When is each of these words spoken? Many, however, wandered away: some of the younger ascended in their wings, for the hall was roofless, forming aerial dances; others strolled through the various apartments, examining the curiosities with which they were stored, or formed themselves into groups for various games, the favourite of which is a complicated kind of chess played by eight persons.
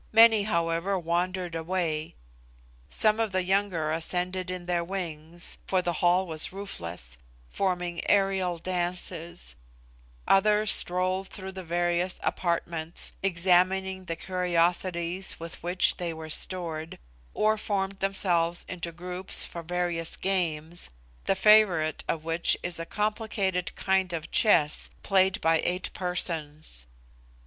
Many, 0.11 0.41
however, 0.45 0.97
wandered 0.97 1.53
away: 1.53 2.15
some 2.89 3.19
of 3.19 3.31
the 3.31 3.43
younger 3.43 3.91
ascended 3.91 4.49
in 4.49 4.65
their 4.65 4.83
wings, 4.83 5.59
for 5.67 5.83
the 5.83 5.93
hall 6.01 6.25
was 6.25 6.51
roofless, 6.51 7.19
forming 7.51 8.01
aerial 8.09 8.57
dances; 8.57 9.55
others 10.27 10.71
strolled 10.71 11.27
through 11.27 11.51
the 11.51 11.63
various 11.63 12.19
apartments, 12.23 13.11
examining 13.21 14.05
the 14.05 14.15
curiosities 14.15 15.39
with 15.39 15.61
which 15.61 15.97
they 15.97 16.15
were 16.15 16.31
stored, 16.31 16.97
or 17.35 17.55
formed 17.55 17.99
themselves 17.99 18.65
into 18.67 18.91
groups 18.91 19.45
for 19.45 19.61
various 19.61 20.15
games, 20.17 20.89
the 21.25 21.35
favourite 21.35 22.03
of 22.07 22.23
which 22.23 22.57
is 22.63 22.79
a 22.79 22.87
complicated 22.87 23.71
kind 23.75 24.13
of 24.13 24.31
chess 24.31 24.89
played 25.03 25.39
by 25.41 25.59
eight 25.59 25.91
persons. 25.93 26.87